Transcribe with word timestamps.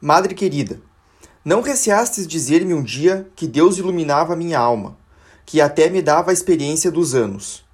Madre 0.00 0.32
querida, 0.32 0.80
não 1.44 1.60
receastes 1.60 2.24
dizer-me 2.24 2.72
um 2.72 2.84
dia 2.84 3.28
que 3.34 3.48
Deus 3.48 3.78
iluminava 3.78 4.36
minha 4.36 4.56
alma, 4.56 4.96
que 5.44 5.60
até 5.60 5.90
me 5.90 6.00
dava 6.00 6.30
a 6.30 6.32
experiência 6.32 6.88
dos 6.88 7.16
anos. 7.16 7.64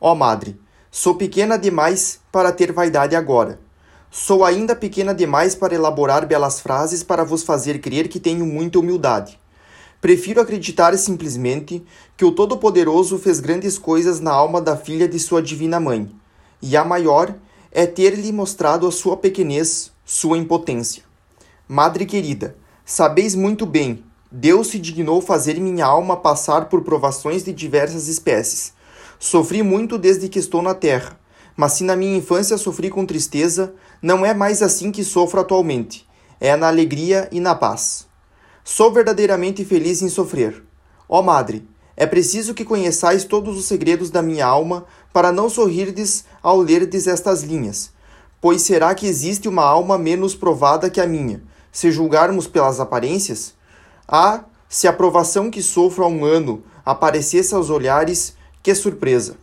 Ó 0.00 0.12
Madre, 0.12 0.60
sou 0.90 1.14
pequena 1.14 1.56
demais 1.56 2.18
para 2.32 2.50
ter 2.50 2.72
vaidade 2.72 3.14
agora. 3.14 3.60
Sou 4.10 4.44
ainda 4.44 4.74
pequena 4.74 5.14
demais 5.14 5.54
para 5.54 5.72
elaborar 5.72 6.26
belas 6.26 6.58
frases 6.58 7.04
para 7.04 7.22
vos 7.22 7.44
fazer 7.44 7.80
crer 7.80 8.08
que 8.08 8.18
tenho 8.18 8.44
muita 8.44 8.80
humildade. 8.80 9.38
Prefiro 10.00 10.40
acreditar 10.40 10.98
simplesmente 10.98 11.84
que 12.16 12.24
o 12.24 12.32
Todo-Poderoso 12.32 13.20
fez 13.20 13.38
grandes 13.38 13.78
coisas 13.78 14.18
na 14.18 14.32
alma 14.32 14.60
da 14.60 14.76
filha 14.76 15.06
de 15.06 15.20
sua 15.20 15.40
divina 15.40 15.78
mãe, 15.78 16.10
e 16.60 16.76
a 16.76 16.84
maior 16.84 17.32
é 17.70 17.86
ter-lhe 17.86 18.32
mostrado 18.32 18.84
a 18.84 18.90
sua 18.90 19.16
pequenez, 19.16 19.92
sua 20.04 20.36
impotência. 20.36 21.06
Madre 21.70 22.06
querida, 22.06 22.56
sabeis 22.82 23.34
muito 23.34 23.66
bem, 23.66 24.02
Deus 24.32 24.68
se 24.68 24.78
dignou 24.78 25.20
fazer 25.20 25.60
minha 25.60 25.84
alma 25.84 26.16
passar 26.16 26.70
por 26.70 26.80
provações 26.80 27.44
de 27.44 27.52
diversas 27.52 28.08
espécies. 28.08 28.72
Sofri 29.18 29.62
muito 29.62 29.98
desde 29.98 30.30
que 30.30 30.38
estou 30.38 30.62
na 30.62 30.72
terra, 30.72 31.20
mas 31.54 31.72
se 31.72 31.84
na 31.84 31.94
minha 31.94 32.16
infância 32.16 32.56
sofri 32.56 32.88
com 32.88 33.04
tristeza, 33.04 33.74
não 34.00 34.24
é 34.24 34.32
mais 34.32 34.62
assim 34.62 34.90
que 34.90 35.04
sofro 35.04 35.40
atualmente. 35.40 36.08
É 36.40 36.56
na 36.56 36.68
alegria 36.68 37.28
e 37.30 37.38
na 37.38 37.54
paz. 37.54 38.06
Sou 38.64 38.90
verdadeiramente 38.90 39.62
feliz 39.62 40.00
em 40.00 40.08
sofrer. 40.08 40.64
Ó 41.06 41.20
Madre, 41.20 41.68
é 41.94 42.06
preciso 42.06 42.54
que 42.54 42.64
conheçais 42.64 43.24
todos 43.24 43.58
os 43.58 43.66
segredos 43.66 44.08
da 44.08 44.22
minha 44.22 44.46
alma 44.46 44.86
para 45.12 45.30
não 45.30 45.50
sorrirdes 45.50 46.24
ao 46.42 46.56
lerdes 46.56 47.06
estas 47.06 47.42
linhas. 47.42 47.90
Pois 48.40 48.62
será 48.62 48.94
que 48.94 49.06
existe 49.06 49.48
uma 49.48 49.64
alma 49.64 49.98
menos 49.98 50.34
provada 50.34 50.88
que 50.88 51.00
a 51.00 51.06
minha, 51.06 51.42
se 51.78 51.92
julgarmos 51.92 52.48
pelas 52.48 52.80
aparências? 52.80 53.54
Ah, 54.08 54.40
se 54.68 54.88
a 54.88 54.92
provação 54.92 55.48
que 55.48 55.62
sofro 55.62 56.02
há 56.02 56.08
um 56.08 56.24
ano 56.24 56.64
aparecesse 56.84 57.54
aos 57.54 57.70
olhares, 57.70 58.34
que 58.64 58.74
surpresa! 58.74 59.36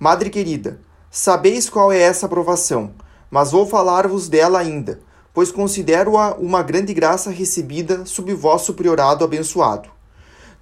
Madre 0.00 0.30
querida, 0.30 0.80
sabeis 1.10 1.68
qual 1.68 1.92
é 1.92 2.00
essa 2.00 2.26
provação, 2.26 2.94
mas 3.30 3.50
vou 3.50 3.66
falar-vos 3.66 4.30
dela 4.30 4.58
ainda, 4.58 5.00
pois 5.34 5.52
considero-a 5.52 6.36
uma 6.36 6.62
grande 6.62 6.94
graça 6.94 7.28
recebida 7.28 8.06
sob 8.06 8.32
vosso 8.32 8.72
priorado 8.72 9.22
abençoado. 9.22 9.90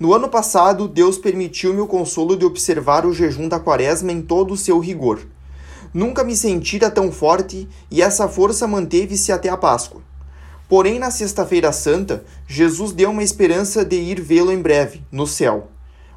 No 0.01 0.12
ano 0.12 0.29
passado, 0.29 0.89
Deus 0.89 1.19
permitiu-me 1.19 1.81
o 1.81 1.87
consolo 1.87 2.37
de 2.37 2.45
observar 2.45 3.07
o 3.07 3.12
jejum 3.12 3.49
da 3.49 3.61
quaresma 3.61 4.11
em 4.11 4.21
todo 4.21 4.55
o 4.55 4.57
seu 4.57 4.81
rigor. 4.81 5.21
Nunca 5.95 6.25
me 6.25 6.34
sentira 6.34 6.91
tão 6.91 7.12
forte 7.12 7.69
e 7.93 8.03
essa 8.03 8.27
força 8.27 8.67
manteve-se 8.67 9.31
até 9.31 9.49
a 9.49 9.57
Páscoa. 9.57 10.03
Porém, 10.69 10.98
na 10.98 11.11
Sexta-feira 11.11 11.70
Santa, 11.70 12.25
Jesus 12.47 12.92
deu 12.92 13.11
uma 13.11 13.22
esperança 13.22 13.84
de 13.84 13.97
ir 13.97 14.20
vê-lo 14.20 14.50
em 14.50 14.61
breve, 14.61 15.03
no 15.12 15.27
céu. 15.27 15.69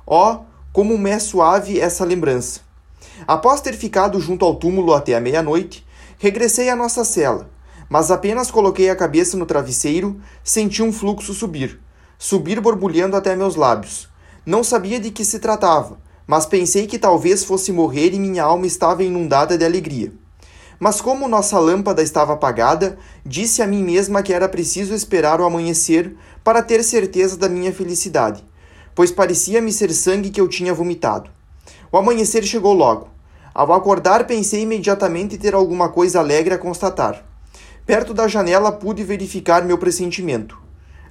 Oh, 0.08 0.40
como 0.74 0.98
me 0.98 1.12
é 1.12 1.20
suave 1.20 1.80
essa 1.80 2.04
lembrança! 2.04 2.62
Após 3.28 3.62
ter 3.62 3.74
ficado 3.74 4.20
junto 4.20 4.44
ao 4.44 4.56
túmulo 4.56 4.94
até 4.94 5.14
a 5.14 5.22
meia-noite, 5.22 5.86
regressei 6.18 6.70
à 6.70 6.76
nossa 6.76 7.06
cela, 7.06 7.50
mas 7.88 8.10
apenas 8.10 8.50
coloquei 8.50 8.90
a 8.90 8.96
cabeça 8.96 9.38
no 9.38 9.46
travesseiro, 9.46 10.20
senti 10.44 10.82
um 10.82 10.92
fluxo 10.92 11.34
subir, 11.34 11.80
subir 12.18 12.60
borbulhando 12.60 13.16
até 13.16 13.36
meus 13.36 13.56
lábios. 13.56 14.10
Não 14.46 14.64
sabia 14.64 15.00
de 15.00 15.12
que 15.12 15.24
se 15.24 15.40
tratava, 15.40 16.00
mas 16.26 16.46
pensei 16.46 16.88
que 16.88 16.98
talvez 16.98 17.44
fosse 17.44 17.72
morrer 17.72 18.14
e 18.14 18.20
minha 18.20 18.44
alma 18.44 18.66
estava 18.66 19.04
inundada 19.04 19.58
de 19.58 19.66
alegria. 19.66 20.12
Mas 20.80 21.02
como 21.02 21.28
nossa 21.28 21.60
lâmpada 21.60 22.02
estava 22.02 22.34
apagada, 22.34 22.98
disse 23.26 23.62
a 23.62 23.68
mim 23.68 23.84
mesma 23.84 24.24
que 24.24 24.34
era 24.34 24.48
preciso 24.48 24.94
esperar 24.94 25.42
o 25.42 25.44
amanhecer 25.44 26.16
para 26.42 26.64
ter 26.64 26.84
certeza 26.84 27.36
da 27.36 27.50
minha 27.50 27.74
felicidade, 27.74 28.42
pois 28.96 29.12
parecia-me 29.12 29.74
ser 29.74 29.92
sangue 29.92 30.30
que 30.30 30.40
eu 30.40 30.48
tinha 30.48 30.74
vomitado. 30.74 31.30
O 31.92 31.98
amanhecer 31.98 32.44
chegou 32.44 32.74
logo. 32.74 33.10
Ao 33.54 33.74
acordar, 33.74 34.26
pensei 34.26 34.62
imediatamente 34.62 35.38
ter 35.38 35.54
alguma 35.54 35.90
coisa 35.90 36.20
alegre 36.20 36.54
a 36.54 36.58
constatar. 36.58 37.26
Perto 37.86 38.14
da 38.14 38.28
janela 38.28 38.72
pude 38.72 39.04
verificar 39.04 39.66
meu 39.66 39.78
pressentimento. 39.78 40.58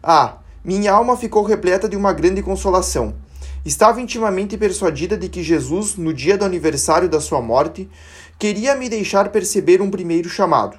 Ah, 0.02 0.38
minha 0.64 0.92
alma 0.92 1.16
ficou 1.16 1.42
repleta 1.42 1.88
de 1.88 1.96
uma 1.96 2.12
grande 2.12 2.42
consolação 2.42 3.14
Estava 3.64 4.00
intimamente 4.00 4.56
persuadida 4.56 5.16
de 5.16 5.28
que 5.28 5.42
Jesus, 5.42 5.96
no 5.96 6.14
dia 6.14 6.38
do 6.38 6.44
aniversário 6.44 7.08
da 7.08 7.20
sua 7.20 7.42
morte, 7.42 7.88
queria 8.38 8.74
me 8.74 8.88
deixar 8.88 9.30
perceber 9.30 9.82
um 9.82 9.90
primeiro 9.90 10.28
chamado. 10.28 10.78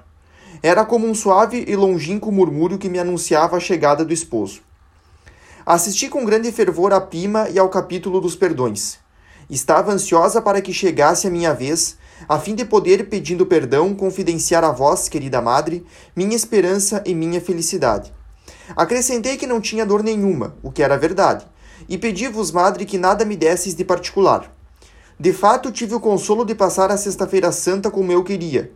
Era 0.64 0.86
como 0.86 1.08
um 1.08 1.14
suave 1.14 1.66
e 1.68 1.76
longínquo 1.76 2.32
murmúrio 2.32 2.78
que 2.78 2.90
me 2.90 3.00
anunciava 3.00 3.58
a 3.58 3.60
chegada 3.60 4.04
do 4.04 4.14
esposo. 4.14 4.62
Assisti 5.66 6.10
com 6.10 6.26
grande 6.26 6.52
fervor 6.52 6.94
à 6.94 7.02
pima 7.02 7.50
e 7.50 7.60
ao 7.60 7.70
capítulo 7.70 8.20
dos 8.20 8.36
perdões. 8.36 8.98
Estava 9.50 9.92
ansiosa 9.92 10.42
para 10.42 10.62
que 10.62 10.74
chegasse 10.74 11.28
a 11.28 11.30
minha 11.30 11.54
vez, 11.54 11.98
a 12.28 12.40
fim 12.40 12.56
de 12.56 12.66
poder, 12.66 13.10
pedindo 13.10 13.46
perdão, 13.46 13.94
confidenciar 13.94 14.64
a 14.64 14.72
vós, 14.72 15.10
querida 15.10 15.42
madre, 15.42 15.86
minha 16.16 16.36
esperança 16.36 17.04
e 17.06 17.14
minha 17.14 17.42
felicidade. 17.42 18.14
Acrescentei 18.76 19.38
que 19.38 19.48
não 19.48 19.60
tinha 19.60 19.86
dor 19.86 20.04
nenhuma, 20.04 20.56
o 20.62 20.72
que 20.72 20.84
era 20.84 20.98
verdade, 20.98 21.46
e 21.88 21.98
pedi-vos, 21.98 22.52
madre, 22.52 22.86
que 22.86 22.98
nada 22.98 23.24
me 23.24 23.38
desseis 23.38 23.76
de 23.76 23.86
particular. 23.86 24.52
De 25.20 25.34
fato, 25.34 25.70
tive 25.70 25.94
o 25.94 26.00
consolo 26.00 26.46
de 26.46 26.56
passar 26.56 26.92
a 26.92 26.98
Sexta-feira 26.98 27.52
Santa 27.52 27.92
como 27.92 28.12
eu 28.12 28.24
queria. 28.24 28.72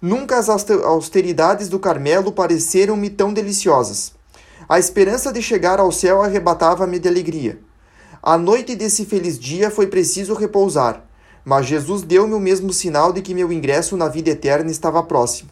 Nunca 0.00 0.38
as 0.38 0.48
austeridades 0.48 1.68
do 1.68 1.78
Carmelo 1.78 2.32
pareceram-me 2.32 3.10
tão 3.10 3.32
deliciosas. 3.32 4.12
A 4.68 4.78
esperança 4.78 5.30
de 5.30 5.42
chegar 5.42 5.78
ao 5.78 5.92
céu 5.92 6.22
arrebatava-me 6.22 6.98
de 6.98 7.08
alegria. 7.08 7.58
A 8.22 8.38
noite 8.38 8.74
desse 8.74 9.04
feliz 9.04 9.38
dia 9.38 9.70
foi 9.70 9.86
preciso 9.86 10.32
repousar, 10.32 11.04
mas 11.44 11.66
Jesus 11.66 12.02
deu-me 12.02 12.34
o 12.34 12.40
mesmo 12.40 12.72
sinal 12.72 13.12
de 13.12 13.20
que 13.20 13.34
meu 13.34 13.52
ingresso 13.52 13.96
na 13.96 14.08
vida 14.08 14.30
eterna 14.30 14.70
estava 14.70 15.02
próximo. 15.02 15.50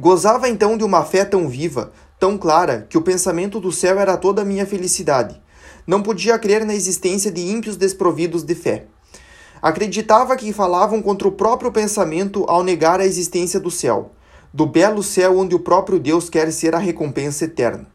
Gozava 0.00 0.48
então 0.48 0.78
de 0.78 0.84
uma 0.84 1.04
fé 1.04 1.24
tão 1.24 1.48
viva, 1.48 1.92
tão 2.18 2.38
clara, 2.38 2.86
que 2.88 2.96
o 2.96 3.02
pensamento 3.02 3.60
do 3.60 3.70
céu 3.70 3.98
era 3.98 4.16
toda 4.16 4.40
a 4.40 4.44
minha 4.44 4.64
felicidade 4.64 5.38
não 5.86 6.02
podia 6.02 6.38
crer 6.38 6.64
na 6.64 6.74
existência 6.74 7.30
de 7.30 7.40
ímpios 7.40 7.76
desprovidos 7.76 8.42
de 8.42 8.54
fé. 8.54 8.86
Acreditava 9.60 10.36
que 10.36 10.52
falavam 10.52 11.00
contra 11.00 11.28
o 11.28 11.32
próprio 11.32 11.70
pensamento 11.70 12.44
ao 12.48 12.64
negar 12.64 13.00
a 13.00 13.06
existência 13.06 13.60
do 13.60 13.70
céu, 13.70 14.10
do 14.52 14.66
belo 14.66 15.02
céu 15.02 15.38
onde 15.38 15.54
o 15.54 15.60
próprio 15.60 15.98
Deus 15.98 16.28
quer 16.28 16.52
ser 16.52 16.74
a 16.74 16.78
recompensa 16.78 17.44
eterna. 17.44 17.86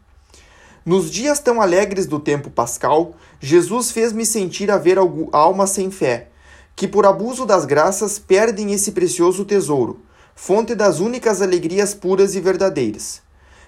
Nos 0.85 1.11
dias 1.11 1.39
tão 1.39 1.61
alegres 1.61 2.05
do 2.05 2.19
tempo 2.19 2.49
pascal, 2.49 3.13
Jesus 3.41 3.91
fez-me 3.91 4.25
sentir 4.25 4.71
haver 4.71 4.97
almas 5.33 5.71
sem 5.71 5.91
fé, 5.91 6.29
que 6.77 6.87
por 6.87 7.05
abuso 7.05 7.45
das 7.45 7.65
graças 7.65 8.17
perdem 8.17 8.71
esse 8.71 8.93
precioso 8.93 9.43
tesouro, 9.43 9.99
fonte 10.33 10.73
das 10.73 11.01
únicas 11.01 11.41
alegrias 11.41 11.93
puras 11.93 12.35
e 12.35 12.39
verdadeiras. 12.39 13.26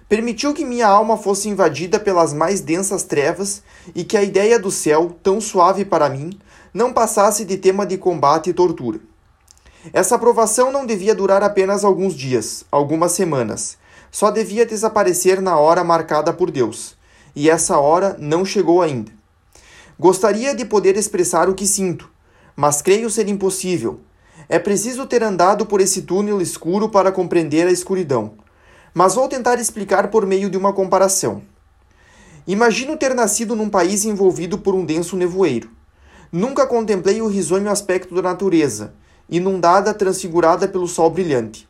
Permitiu 0.10 0.56
que 0.56 0.66
minha 0.66 0.88
alma 0.88 1.16
fosse 1.16 1.48
invadida 1.50 2.00
pelas 2.00 2.34
mais 2.34 2.62
densas 2.62 3.04
trevas 3.04 3.62
e 3.94 4.04
que 4.04 4.18
a 4.18 4.24
ideia 4.24 4.58
do 4.58 4.72
céu, 4.72 5.16
tão 5.22 5.40
suave 5.40 5.86
para 5.86 6.10
mim, 6.10 6.32
não 6.74 6.92
passasse 6.92 7.46
de 7.46 7.58
tema 7.58 7.86
de 7.86 7.96
combate 7.96 8.50
e 8.50 8.54
tortura. 8.54 9.00
Essa 9.94 10.16
aprovação 10.16 10.72
não 10.72 10.84
devia 10.84 11.14
durar 11.14 11.44
apenas 11.44 11.86
alguns 11.86 12.16
dias, 12.16 12.66
algumas 12.72 13.12
semanas. 13.12 13.78
Só 14.10 14.32
devia 14.32 14.66
desaparecer 14.66 15.40
na 15.44 15.60
hora 15.60 15.84
marcada 15.84 16.34
por 16.34 16.50
Deus. 16.50 16.98
E 17.36 17.48
essa 17.48 17.78
hora 17.78 18.16
não 18.18 18.44
chegou 18.44 18.82
ainda. 18.82 19.12
Gostaria 20.00 20.56
de 20.56 20.66
poder 20.66 20.98
expressar 20.98 21.48
o 21.48 21.54
que 21.54 21.68
sinto, 21.68 22.10
mas 22.56 22.82
creio 22.82 23.12
ser 23.12 23.30
impossível. 23.30 24.00
É 24.50 24.58
preciso 24.58 25.06
ter 25.06 25.22
andado 25.22 25.68
por 25.68 25.80
esse 25.80 26.02
túnel 26.02 26.42
escuro 26.42 26.90
para 26.90 27.12
compreender 27.12 27.68
a 27.68 27.72
escuridão 27.72 28.34
mas 28.94 29.16
vou 29.16 29.28
tentar 29.28 29.60
explicar 29.60 30.10
por 30.10 30.26
meio 30.26 30.50
de 30.50 30.58
uma 30.58 30.74
comparação. 30.74 31.42
Imagino 32.48 32.98
ter 32.98 33.14
nascido 33.14 33.56
num 33.56 33.70
país 33.70 34.06
envolvido 34.06 34.58
por 34.58 34.74
um 34.74 34.84
denso 34.84 35.16
nevoeiro. 35.16 35.70
Nunca 36.32 36.66
contemplei 36.66 37.22
o 37.22 37.28
risonho 37.28 37.70
aspecto 37.70 38.16
da 38.16 38.22
natureza, 38.22 38.94
inundada, 39.30 39.94
transfigurada 39.94 40.68
pelo 40.68 40.88
sol 40.88 41.10
brilhante. 41.10 41.68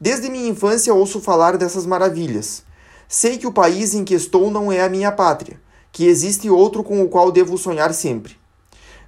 Desde 0.00 0.28
minha 0.28 0.48
infância 0.48 0.94
ouço 0.94 1.20
falar 1.20 1.56
dessas 1.56 1.86
maravilhas. 1.86 2.64
Sei 3.08 3.38
que 3.38 3.46
o 3.46 3.52
país 3.52 3.94
em 3.94 4.04
que 4.04 4.14
estou 4.14 4.50
não 4.50 4.70
é 4.70 4.82
a 4.82 4.88
minha 4.88 5.10
pátria, 5.10 5.60
que 5.90 6.06
existe 6.06 6.50
outro 6.50 6.82
com 6.82 7.02
o 7.02 7.08
qual 7.08 7.32
devo 7.32 7.56
sonhar 7.56 7.94
sempre. 7.94 8.36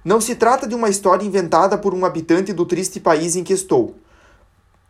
Não 0.03 0.19
se 0.19 0.35
trata 0.35 0.67
de 0.67 0.73
uma 0.73 0.89
história 0.89 1.23
inventada 1.23 1.77
por 1.77 1.93
um 1.93 2.03
habitante 2.05 2.51
do 2.51 2.65
triste 2.65 2.99
país 2.99 3.35
em 3.35 3.43
que 3.43 3.53
estou, 3.53 3.95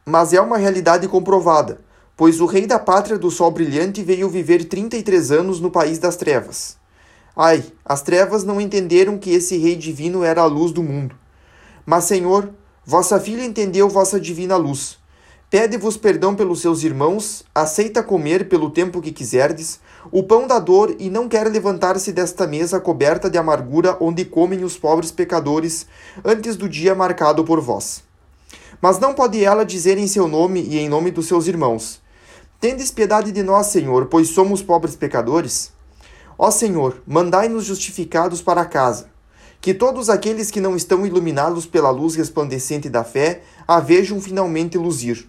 mas 0.06 0.34
é 0.34 0.40
uma 0.40 0.58
realidade 0.58 1.08
comprovada 1.08 1.82
pois 2.22 2.40
o 2.40 2.46
rei 2.46 2.68
da 2.68 2.78
pátria 2.78 3.18
do 3.18 3.32
sol 3.32 3.50
brilhante 3.50 4.04
veio 4.04 4.30
viver 4.30 4.66
33 4.66 5.32
anos 5.32 5.60
no 5.60 5.72
país 5.72 5.98
das 5.98 6.16
trevas. 6.16 6.78
Ai, 7.36 7.64
as 7.84 8.04
trevas 8.04 8.44
não 8.44 8.62
entenderam 8.62 9.18
que 9.18 9.32
esse 9.32 9.58
rei 9.58 9.76
divino 9.76 10.24
era 10.24 10.42
a 10.42 10.46
luz 10.46 10.72
do 10.72 10.84
mundo. 10.84 11.16
Mas, 11.84 12.04
Senhor, 12.04 12.52
vossa 12.86 13.20
filha 13.20 13.44
entendeu 13.44 13.90
vossa 13.90 14.20
divina 14.20 14.56
luz. 14.56 15.00
Pede-vos 15.50 15.98
perdão 15.98 16.36
pelos 16.36 16.62
seus 16.62 16.84
irmãos, 16.84 17.44
aceita 17.56 18.04
comer 18.04 18.48
pelo 18.48 18.70
tempo 18.70 19.02
que 19.02 19.12
quiserdes 19.12 19.80
o 20.12 20.22
pão 20.22 20.46
da 20.46 20.60
dor 20.60 20.96
e 21.00 21.10
não 21.10 21.28
quer 21.28 21.48
levantar-se 21.48 22.12
desta 22.12 22.46
mesa 22.46 22.80
coberta 22.80 23.32
de 23.32 23.40
amargura 23.40 23.98
onde 24.00 24.26
comem 24.26 24.64
os 24.64 24.78
pobres 24.78 25.10
pecadores 25.10 25.88
antes 26.24 26.56
do 26.56 26.70
dia 26.70 26.94
marcado 26.94 27.44
por 27.44 27.60
vós. 27.60 28.04
Mas 28.80 29.00
não 29.00 29.12
pode 29.16 29.44
ela 29.44 29.66
dizer 29.66 29.98
em 29.98 30.08
seu 30.08 30.28
nome 30.28 30.62
e 30.62 30.78
em 30.78 30.88
nome 30.88 31.10
dos 31.10 31.28
seus 31.28 31.48
irmãos: 31.48 32.01
Tendes 32.62 32.92
piedade 32.92 33.32
de 33.32 33.42
nós, 33.42 33.66
Senhor, 33.66 34.06
pois 34.06 34.30
somos 34.30 34.62
pobres 34.62 34.96
pecadores? 34.96 35.72
Ó 36.38 36.52
Senhor, 36.52 37.02
mandai-nos 37.08 37.66
justificados 37.66 38.40
para 38.40 38.64
casa, 38.66 39.10
que 39.60 39.74
todos 39.74 40.12
aqueles 40.12 40.52
que 40.52 40.62
não 40.62 40.76
estão 40.76 41.04
iluminados 41.04 41.66
pela 41.66 41.90
luz 41.90 42.14
resplandecente 42.14 42.88
da 42.88 43.04
fé 43.04 43.42
a 43.68 43.80
vejam 43.80 44.22
finalmente 44.22 44.78
luzir. 44.78 45.28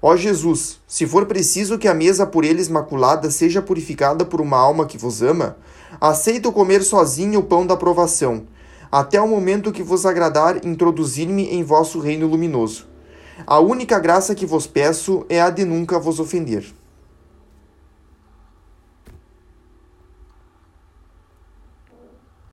Ó 0.00 0.16
Jesus, 0.16 0.80
se 0.88 1.06
for 1.06 1.26
preciso 1.26 1.76
que 1.76 1.86
a 1.86 1.92
mesa 1.92 2.26
por 2.26 2.46
eles 2.46 2.70
maculada 2.70 3.30
seja 3.30 3.60
purificada 3.60 4.24
por 4.24 4.40
uma 4.40 4.56
alma 4.56 4.86
que 4.86 4.96
vos 4.96 5.20
ama, 5.20 5.58
aceito 6.00 6.50
comer 6.50 6.82
sozinho 6.82 7.40
o 7.40 7.42
pão 7.42 7.66
da 7.66 7.76
provação, 7.76 8.46
até 8.90 9.20
o 9.20 9.28
momento 9.28 9.70
que 9.70 9.82
vos 9.82 10.06
agradar 10.06 10.64
introduzir-me 10.64 11.44
em 11.44 11.62
vosso 11.62 12.00
reino 12.00 12.26
luminoso. 12.26 12.93
A 13.46 13.58
única 13.58 13.98
graça 13.98 14.34
que 14.34 14.46
vos 14.46 14.66
peço 14.66 15.26
é 15.28 15.40
a 15.40 15.50
de 15.50 15.64
nunca 15.64 15.98
vos 15.98 16.20
ofender. 16.20 16.64